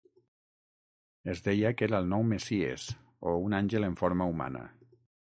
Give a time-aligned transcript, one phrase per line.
[1.33, 2.87] Es deia que era el nou messies,
[3.33, 4.65] o un àngel en forma humana.